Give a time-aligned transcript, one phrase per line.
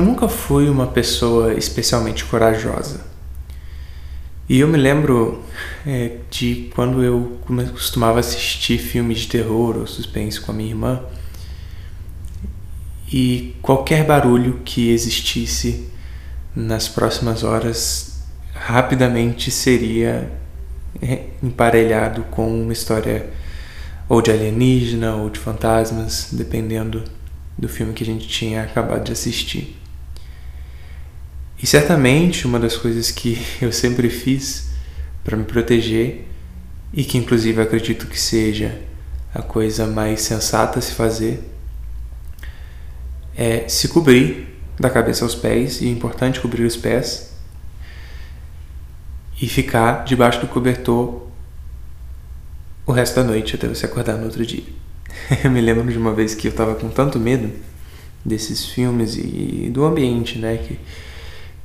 [0.00, 3.04] Eu nunca fui uma pessoa especialmente corajosa.
[4.48, 5.42] E eu me lembro
[5.86, 11.02] é, de quando eu costumava assistir filmes de terror ou suspense com a minha irmã
[13.12, 15.86] e qualquer barulho que existisse
[16.56, 18.22] nas próximas horas
[18.54, 20.32] rapidamente seria
[21.02, 23.28] é, emparelhado com uma história
[24.08, 27.04] ou de alienígena ou de fantasmas, dependendo
[27.58, 29.76] do filme que a gente tinha acabado de assistir.
[31.62, 34.70] E certamente uma das coisas que eu sempre fiz
[35.22, 36.26] para me proteger
[36.92, 38.80] e que inclusive acredito que seja
[39.34, 41.40] a coisa mais sensata a se fazer
[43.36, 47.32] é se cobrir da cabeça aos pés, e é importante cobrir os pés,
[49.40, 51.26] e ficar debaixo do cobertor
[52.86, 54.64] o resto da noite até você acordar no outro dia.
[55.44, 57.52] Eu me lembro de uma vez que eu estava com tanto medo
[58.24, 60.78] desses filmes e do ambiente, né, que,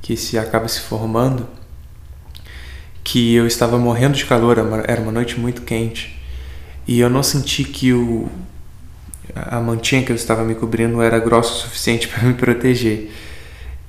[0.06, 1.48] que se acaba se formando,
[3.02, 6.16] que eu estava morrendo de calor, era uma noite muito quente,
[6.86, 8.28] e eu não senti que o,
[9.34, 13.10] a mantinha que eu estava me cobrindo era grossa o suficiente para me proteger.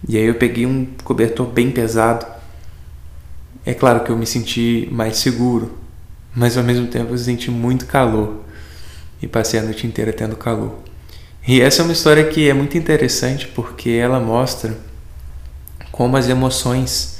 [0.09, 2.25] E aí eu peguei um cobertor bem pesado.
[3.63, 5.77] É claro que eu me senti mais seguro,
[6.35, 8.43] mas ao mesmo tempo eu senti muito calor
[9.21, 10.79] e passei a noite inteira tendo calor.
[11.47, 14.75] E essa é uma história que é muito interessante porque ela mostra
[15.97, 17.17] como as emoções,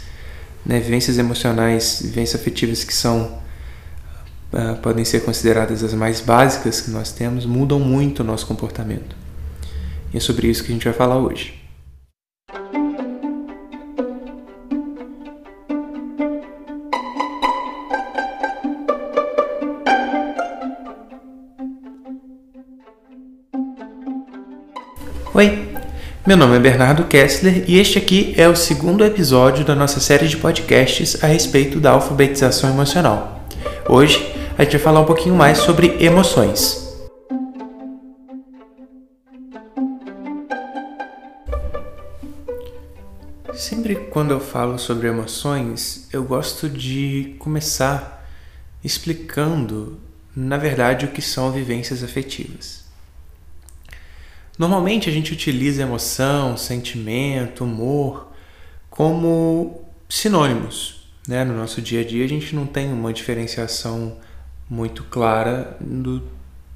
[0.63, 3.39] né, vivências emocionais, vivências afetivas que são
[4.53, 9.15] uh, podem ser consideradas as mais básicas que nós temos, mudam muito o nosso comportamento.
[10.13, 11.59] E é sobre isso que a gente vai falar hoje.
[25.33, 25.66] Oi,
[26.27, 30.27] meu nome é Bernardo Kessler e este aqui é o segundo episódio da nossa série
[30.27, 33.47] de podcasts a respeito da alfabetização emocional.
[33.87, 36.85] Hoje a gente vai falar um pouquinho mais sobre emoções.
[43.53, 48.27] Sempre quando eu falo sobre emoções, eu gosto de começar
[48.83, 49.97] explicando,
[50.35, 52.86] na verdade, o que são vivências afetivas.
[54.57, 58.31] Normalmente a gente utiliza emoção, sentimento, humor
[58.89, 61.07] como sinônimos.
[61.27, 61.43] Né?
[61.43, 64.17] No nosso dia a dia a gente não tem uma diferenciação
[64.69, 66.23] muito clara do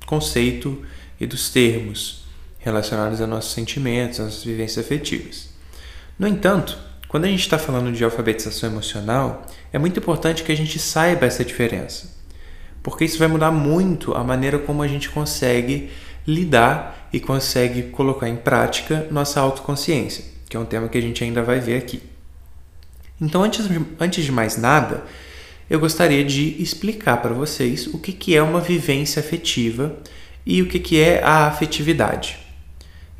[0.05, 0.83] conceito
[1.19, 2.23] e dos termos
[2.59, 5.49] relacionados a nossos sentimentos, a nossas vivências afetivas.
[6.19, 6.77] No entanto,
[7.07, 11.25] quando a gente está falando de alfabetização emocional, é muito importante que a gente saiba
[11.25, 12.15] essa diferença,
[12.83, 15.89] porque isso vai mudar muito a maneira como a gente consegue
[16.27, 21.23] lidar e consegue colocar em prática nossa autoconsciência, que é um tema que a gente
[21.23, 22.01] ainda vai ver aqui.
[23.19, 23.67] Então, antes,
[23.99, 25.03] antes de mais nada,
[25.69, 29.95] eu gostaria de explicar para vocês o que, que é uma vivência afetiva
[30.45, 32.39] e o que, que é a afetividade.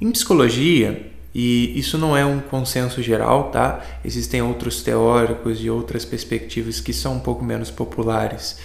[0.02, 3.82] Em psicologia, e isso não é um consenso geral, tá?
[4.04, 8.58] Existem outros teóricos e outras perspectivas que são um pouco menos populares,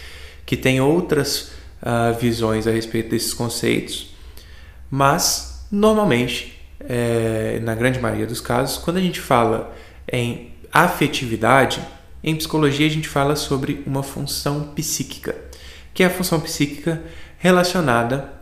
[0.44, 4.15] que têm outras uh, visões a respeito desses conceitos.
[4.90, 9.74] Mas, normalmente, é, na grande maioria dos casos, quando a gente fala
[10.10, 11.80] em afetividade,
[12.22, 15.36] em psicologia a gente fala sobre uma função psíquica,
[15.92, 17.02] que é a função psíquica
[17.38, 18.32] relacionada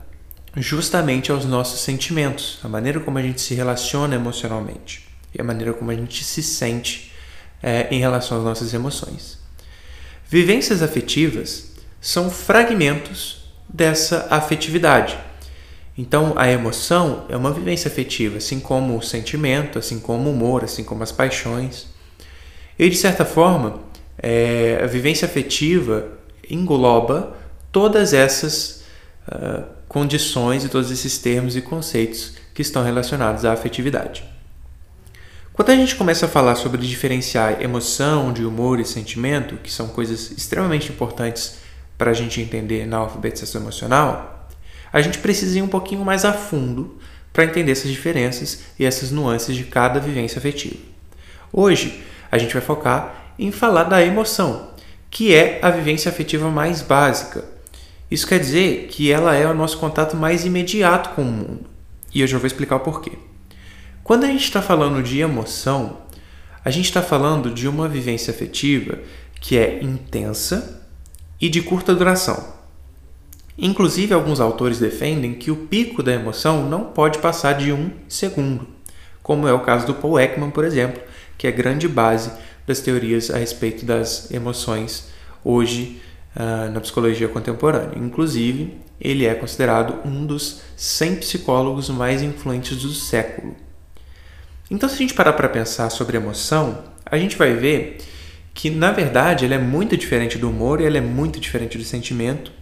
[0.56, 5.72] justamente aos nossos sentimentos, a maneira como a gente se relaciona emocionalmente e a maneira
[5.72, 7.12] como a gente se sente
[7.62, 9.38] é, em relação às nossas emoções.
[10.28, 15.18] Vivências afetivas são fragmentos dessa afetividade
[15.96, 20.64] então, a emoção é uma vivência afetiva, assim como o sentimento, assim como o humor,
[20.64, 21.86] assim como as paixões.
[22.76, 23.80] E, de certa forma,
[24.18, 26.08] é, a vivência afetiva
[26.50, 27.36] engloba
[27.70, 28.84] todas essas
[29.28, 34.24] uh, condições e todos esses termos e conceitos que estão relacionados à afetividade.
[35.52, 39.86] Quando a gente começa a falar sobre diferenciar emoção de humor e sentimento, que são
[39.86, 41.58] coisas extremamente importantes
[41.96, 44.33] para a gente entender na alfabetização emocional,
[44.94, 46.96] a gente precisa ir um pouquinho mais a fundo
[47.32, 50.76] para entender essas diferenças e essas nuances de cada vivência afetiva.
[51.52, 52.00] Hoje,
[52.30, 54.70] a gente vai focar em falar da emoção,
[55.10, 57.44] que é a vivência afetiva mais básica.
[58.08, 61.66] Isso quer dizer que ela é o nosso contato mais imediato com o mundo.
[62.14, 63.18] E eu já vou explicar o porquê.
[64.04, 66.02] Quando a gente está falando de emoção,
[66.64, 69.00] a gente está falando de uma vivência afetiva
[69.40, 70.86] que é intensa
[71.40, 72.53] e de curta duração.
[73.56, 78.66] Inclusive, alguns autores defendem que o pico da emoção não pode passar de um segundo.
[79.22, 81.00] como é o caso do Paul Ekman, por exemplo,
[81.38, 82.30] que é grande base
[82.66, 85.08] das teorias a respeito das emoções
[85.42, 86.02] hoje
[86.36, 87.96] uh, na psicologia contemporânea.
[87.96, 93.56] Inclusive, ele é considerado um dos 100 psicólogos mais influentes do século.
[94.70, 97.98] Então, se a gente parar para pensar sobre emoção, a gente vai ver
[98.52, 101.84] que, na verdade, ela é muito diferente do humor e ela é muito diferente do
[101.84, 102.52] sentimento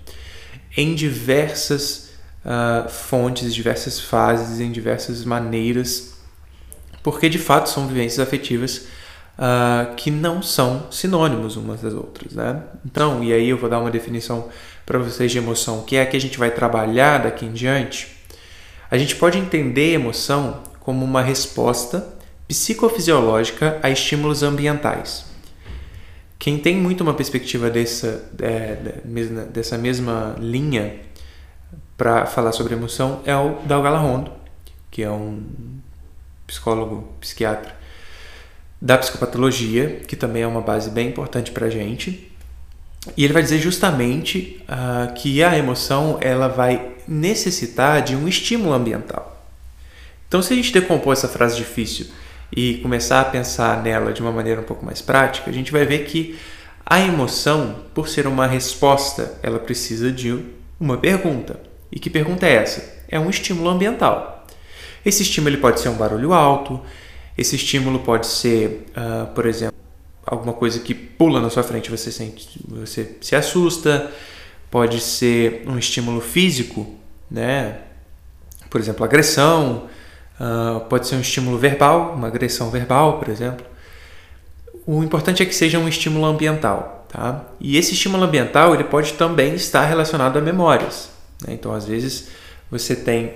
[0.76, 2.10] em diversas
[2.44, 6.14] uh, fontes, diversas fases, em diversas maneiras,
[7.02, 8.86] porque de fato são vivências afetivas
[9.38, 12.32] uh, que não são sinônimos umas das outras.
[12.32, 12.62] Né?
[12.84, 14.48] Então, e aí eu vou dar uma definição
[14.86, 18.16] para vocês de emoção, que é a que a gente vai trabalhar daqui em diante.
[18.90, 22.06] A gente pode entender emoção como uma resposta
[22.48, 25.31] psicofisiológica a estímulos ambientais.
[26.42, 28.74] Quem tem muito uma perspectiva dessa, é,
[29.52, 30.96] dessa mesma linha
[31.96, 34.32] para falar sobre emoção é o Dalgala Rondo,
[34.90, 35.40] que é um
[36.44, 37.76] psicólogo, psiquiatra
[38.80, 42.32] da psicopatologia, que também é uma base bem importante para a gente.
[43.16, 48.72] E ele vai dizer justamente uh, que a emoção ela vai necessitar de um estímulo
[48.72, 49.46] ambiental.
[50.26, 52.06] Então, se a gente decompor essa frase difícil
[52.54, 55.84] e começar a pensar nela de uma maneira um pouco mais prática, a gente vai
[55.84, 56.38] ver que
[56.84, 60.38] a emoção, por ser uma resposta, ela precisa de
[60.78, 61.60] uma pergunta.
[61.90, 63.02] E que pergunta é essa?
[63.08, 64.46] É um estímulo ambiental.
[65.04, 66.80] Esse estímulo pode ser um barulho alto,
[67.36, 69.76] esse estímulo pode ser, uh, por exemplo,
[70.26, 74.10] alguma coisa que pula na sua frente, você sente, você se assusta.
[74.70, 76.94] Pode ser um estímulo físico,
[77.30, 77.78] né?
[78.70, 79.86] Por exemplo, agressão.
[80.40, 83.64] Uh, pode ser um estímulo verbal, uma agressão verbal, por exemplo.
[84.86, 87.44] O importante é que seja um estímulo ambiental, tá?
[87.60, 91.10] E esse estímulo ambiental ele pode também estar relacionado a memórias.
[91.46, 91.54] Né?
[91.54, 92.28] Então, às vezes
[92.70, 93.34] você tem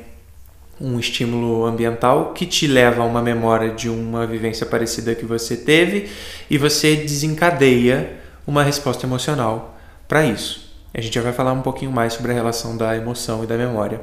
[0.80, 5.56] um estímulo ambiental que te leva a uma memória de uma vivência parecida que você
[5.56, 6.10] teve
[6.50, 10.74] e você desencadeia uma resposta emocional para isso.
[10.92, 13.56] A gente já vai falar um pouquinho mais sobre a relação da emoção e da
[13.56, 14.00] memória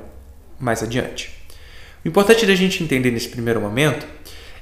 [0.60, 1.43] mais adiante.
[2.04, 4.06] O importante da gente entender nesse primeiro momento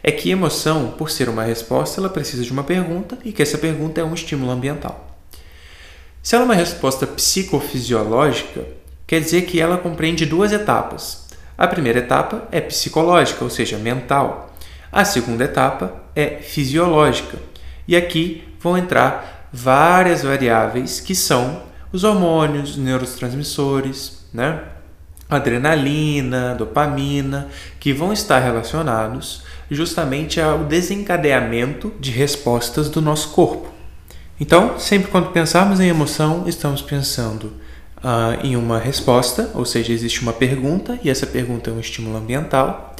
[0.03, 3.57] é que emoção, por ser uma resposta, ela precisa de uma pergunta e que essa
[3.57, 5.17] pergunta é um estímulo ambiental.
[6.21, 8.63] Se ela é uma resposta psicofisiológica,
[9.07, 11.27] quer dizer que ela compreende duas etapas.
[11.57, 14.55] A primeira etapa é psicológica, ou seja, mental.
[14.91, 17.39] A segunda etapa é fisiológica.
[17.87, 24.61] E aqui vão entrar várias variáveis que são os hormônios, neurotransmissores, né?
[25.31, 27.47] Adrenalina, dopamina,
[27.79, 33.71] que vão estar relacionados justamente ao desencadeamento de respostas do nosso corpo.
[34.39, 37.53] Então, sempre quando pensarmos em emoção, estamos pensando
[38.03, 42.17] uh, em uma resposta, ou seja, existe uma pergunta e essa pergunta é um estímulo
[42.17, 42.95] ambiental.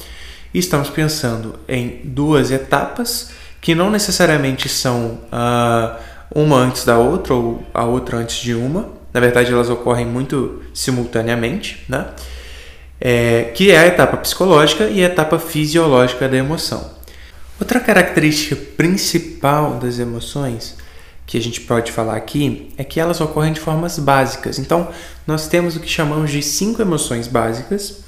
[0.54, 3.30] E estamos pensando em duas etapas
[3.60, 5.98] que não necessariamente são uh,
[6.34, 9.01] uma antes da outra ou a outra antes de uma.
[9.12, 12.08] Na verdade, elas ocorrem muito simultaneamente, né?
[13.00, 16.90] É, que é a etapa psicológica e a etapa fisiológica da emoção.
[17.60, 20.76] Outra característica principal das emoções
[21.26, 24.58] que a gente pode falar aqui é que elas ocorrem de formas básicas.
[24.58, 24.88] Então,
[25.26, 28.02] nós temos o que chamamos de cinco emoções básicas,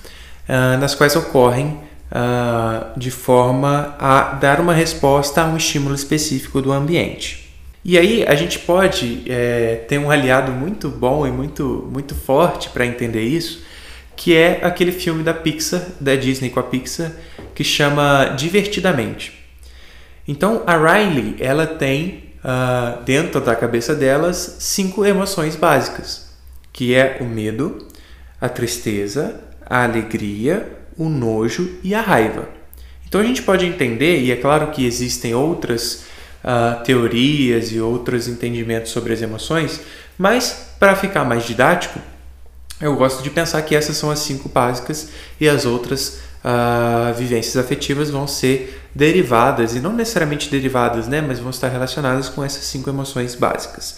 [0.48, 1.78] uh, nas quais ocorrem
[2.10, 7.43] uh, de forma a dar uma resposta a um estímulo específico do ambiente.
[7.84, 12.70] E aí a gente pode é, ter um aliado muito bom e muito, muito forte
[12.70, 13.62] para entender isso,
[14.16, 17.12] que é aquele filme da Pixar, da Disney com a Pixar,
[17.54, 19.44] que chama Divertidamente.
[20.26, 26.30] Então a Riley ela tem uh, dentro da cabeça delas cinco emoções básicas,
[26.72, 27.86] que é o medo,
[28.40, 32.48] a tristeza, a alegria, o nojo e a raiva.
[33.06, 36.13] Então a gente pode entender, e é claro que existem outras
[36.44, 39.80] uh, teorias e outros entendimentos sobre as emoções,
[40.18, 41.98] mas para ficar mais didático,
[42.80, 45.08] eu gosto de pensar que essas são as cinco básicas
[45.40, 51.38] e as outras uh, vivências afetivas vão ser derivadas, e não necessariamente derivadas, né, mas
[51.40, 53.96] vão estar relacionadas com essas cinco emoções básicas.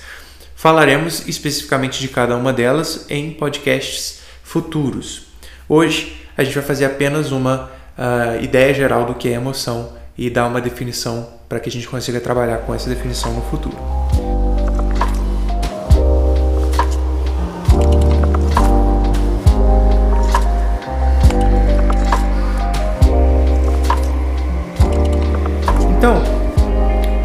[0.54, 5.26] Falaremos especificamente de cada uma delas em podcasts futuros.
[5.68, 10.30] Hoje a gente vai fazer apenas uma uh, ideia geral do que é emoção e
[10.30, 13.76] dar uma definição para que a gente consiga trabalhar com essa definição no futuro.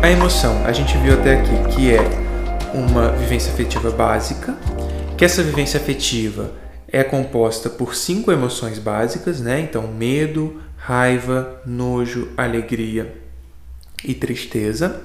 [0.02, 2.02] A emoção, a gente viu até aqui que é
[2.74, 4.58] uma vivência afetiva básica,
[5.16, 6.52] que essa vivência afetiva
[6.88, 9.62] é composta por cinco emoções básicas, né?
[9.62, 13.22] Então, medo, raiva, nojo, alegria
[14.04, 15.02] e tristeza.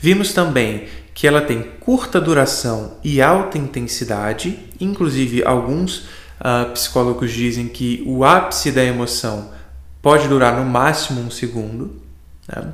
[0.00, 6.08] Vimos também que ela tem curta duração e alta intensidade, inclusive alguns
[6.40, 9.50] uh, psicólogos dizem que o ápice da emoção
[10.00, 12.00] pode durar no máximo um segundo.
[12.48, 12.72] Né?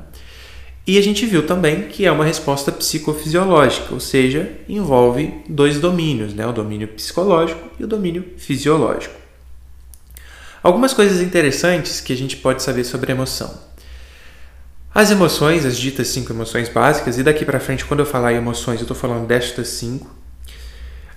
[0.85, 6.33] E a gente viu também que é uma resposta psicofisiológica, ou seja, envolve dois domínios,
[6.33, 6.47] né?
[6.47, 9.15] o domínio psicológico e o domínio fisiológico.
[10.63, 13.66] Algumas coisas interessantes que a gente pode saber sobre a emoção.
[14.97, 18.37] As emoções, as ditas cinco emoções básicas, e daqui para frente, quando eu falar em
[18.37, 20.09] emoções, eu estou falando destas cinco.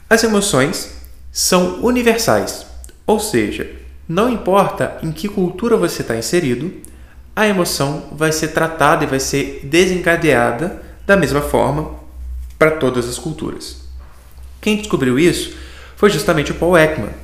[0.07, 0.99] As emoções
[1.33, 2.67] são universais,
[3.07, 3.73] ou seja,
[4.07, 6.71] não importa em que cultura você está inserido,
[7.35, 11.95] a emoção vai ser tratada e vai ser desencadeada da mesma forma
[12.59, 13.79] para todas as culturas.
[14.61, 15.57] Quem descobriu isso
[15.97, 17.15] foi justamente o Paul Ekman.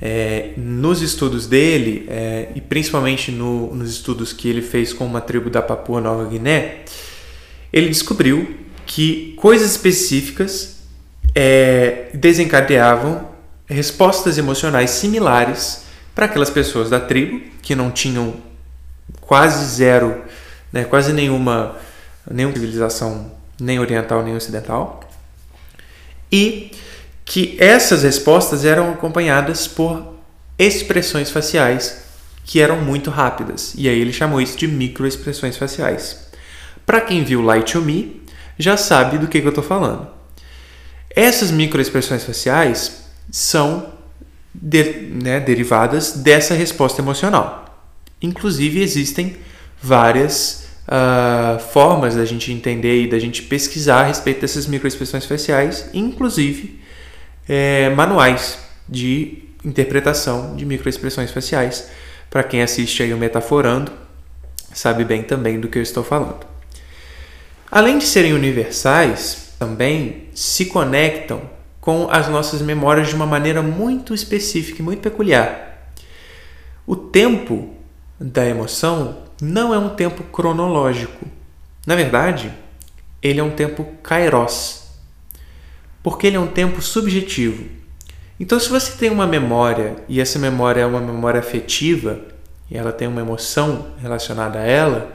[0.00, 5.20] É, nos estudos dele, é, e principalmente no, nos estudos que ele fez com uma
[5.20, 6.84] tribo da Papua Nova Guiné,
[7.72, 10.78] ele descobriu que coisas específicas
[11.34, 13.28] é, desencadeavam
[13.66, 15.82] respostas emocionais similares
[16.14, 18.34] para aquelas pessoas da tribo que não tinham
[19.20, 20.22] quase zero,
[20.72, 21.76] né, quase nenhuma,
[22.30, 25.00] nenhuma civilização, nem oriental nem ocidental,
[26.32, 26.70] e
[27.28, 30.14] que essas respostas eram acompanhadas por
[30.58, 32.04] expressões faciais
[32.42, 33.74] que eram muito rápidas.
[33.76, 36.26] E aí ele chamou isso de microexpressões faciais.
[36.86, 38.22] Para quem viu Light to Me,
[38.58, 40.08] já sabe do que, que eu estou falando.
[41.10, 43.92] Essas microexpressões faciais são
[44.54, 44.82] de,
[45.22, 47.86] né, derivadas dessa resposta emocional.
[48.22, 49.36] Inclusive, existem
[49.82, 55.90] várias uh, formas da gente entender e da gente pesquisar a respeito dessas microexpressões faciais,
[55.92, 56.87] inclusive
[57.48, 61.88] é, manuais de interpretação de microexpressões faciais.
[62.30, 63.90] Para quem assiste aí o Metaforando,
[64.72, 66.46] sabe bem também do que eu estou falando.
[67.70, 71.42] Além de serem universais, também se conectam
[71.80, 75.92] com as nossas memórias de uma maneira muito específica e muito peculiar.
[76.86, 77.74] O tempo
[78.20, 81.26] da emoção não é um tempo cronológico.
[81.86, 82.52] Na verdade,
[83.22, 84.87] ele é um tempo kairos,
[86.08, 87.64] porque ele é um tempo subjetivo.
[88.40, 92.18] Então, se você tem uma memória e essa memória é uma memória afetiva
[92.70, 95.14] e ela tem uma emoção relacionada a ela,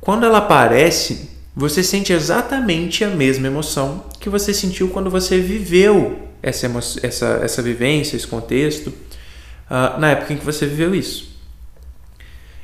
[0.00, 6.28] quando ela aparece, você sente exatamente a mesma emoção que você sentiu quando você viveu
[6.40, 6.70] essa,
[7.02, 11.36] essa, essa vivência, esse contexto, uh, na época em que você viveu isso.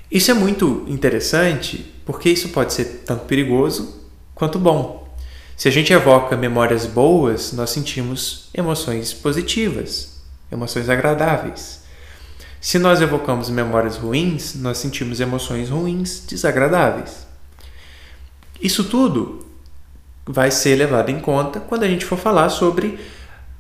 [0.08, 4.00] Isso é muito interessante porque isso pode ser tanto perigoso
[4.32, 5.01] quanto bom.
[5.56, 11.82] Se a gente evoca memórias boas, nós sentimos emoções positivas, emoções agradáveis.
[12.60, 17.26] Se nós evocamos memórias ruins, nós sentimos emoções ruins, desagradáveis.
[18.60, 19.44] Isso tudo
[20.24, 23.00] vai ser levado em conta quando a gente for falar sobre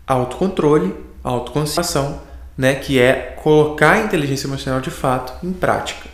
[0.06, 0.94] autocontrole,
[1.24, 2.20] autoconsciência,
[2.56, 6.08] né, que é colocar a inteligência emocional de fato em prática.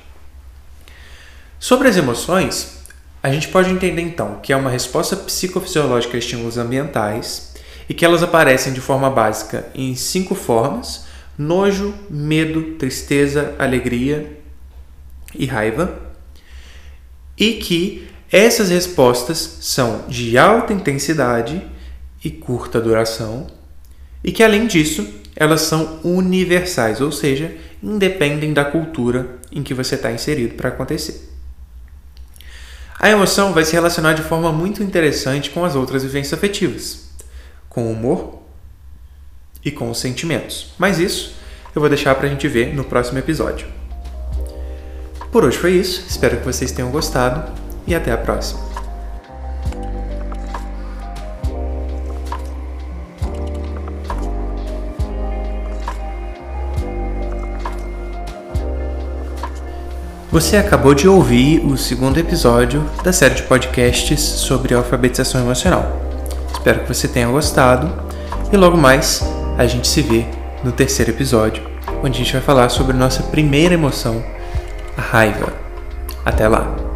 [1.58, 2.77] Sobre as emoções,
[3.22, 7.54] a gente pode entender então que é uma resposta psicofisiológica a estímulos ambientais
[7.88, 11.06] e que elas aparecem de forma básica em cinco formas:
[11.37, 14.38] nojo, medo, tristeza, alegria
[15.34, 15.98] e raiva,
[17.37, 21.62] e que essas respostas são de alta intensidade
[22.22, 23.46] e curta duração,
[24.22, 29.94] e que além disso, elas são universais, ou seja, independem da cultura em que você
[29.94, 31.38] está inserido para acontecer.
[33.00, 37.08] A emoção vai se relacionar de forma muito interessante com as outras vivências afetivas,
[37.68, 38.40] com o humor
[39.64, 40.72] e com os sentimentos.
[40.76, 41.34] Mas isso
[41.74, 43.68] eu vou deixar para a gente ver no próximo episódio.
[45.30, 47.52] Por hoje foi isso, espero que vocês tenham gostado
[47.86, 48.67] e até a próxima.
[60.38, 66.00] Você acabou de ouvir o segundo episódio da série de podcasts sobre alfabetização emocional.
[66.52, 67.92] Espero que você tenha gostado
[68.52, 69.21] e logo mais
[69.59, 70.25] a gente se vê
[70.62, 71.64] no terceiro episódio,
[72.04, 74.23] onde a gente vai falar sobre nossa primeira emoção,
[74.97, 75.52] a raiva.
[76.25, 76.88] Até lá!